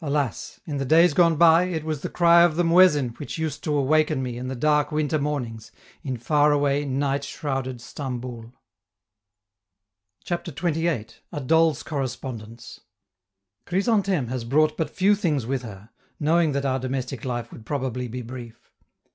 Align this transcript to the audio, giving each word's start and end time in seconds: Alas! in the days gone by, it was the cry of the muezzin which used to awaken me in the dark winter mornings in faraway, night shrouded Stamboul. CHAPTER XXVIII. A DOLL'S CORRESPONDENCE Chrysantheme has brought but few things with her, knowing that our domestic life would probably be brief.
Alas! 0.00 0.60
in 0.64 0.78
the 0.78 0.84
days 0.86 1.12
gone 1.12 1.36
by, 1.36 1.64
it 1.64 1.84
was 1.84 2.00
the 2.00 2.08
cry 2.08 2.40
of 2.42 2.56
the 2.56 2.64
muezzin 2.64 3.10
which 3.18 3.36
used 3.36 3.62
to 3.62 3.74
awaken 3.76 4.22
me 4.22 4.38
in 4.38 4.48
the 4.48 4.54
dark 4.56 4.90
winter 4.90 5.18
mornings 5.18 5.70
in 6.02 6.16
faraway, 6.16 6.86
night 6.86 7.22
shrouded 7.22 7.78
Stamboul. 7.78 8.54
CHAPTER 10.24 10.52
XXVIII. 10.52 11.08
A 11.32 11.40
DOLL'S 11.42 11.82
CORRESPONDENCE 11.82 12.80
Chrysantheme 13.66 14.28
has 14.28 14.44
brought 14.44 14.74
but 14.78 14.88
few 14.88 15.14
things 15.14 15.44
with 15.44 15.60
her, 15.64 15.90
knowing 16.18 16.52
that 16.52 16.64
our 16.64 16.78
domestic 16.78 17.22
life 17.26 17.52
would 17.52 17.66
probably 17.66 18.08
be 18.08 18.22
brief. 18.22 18.72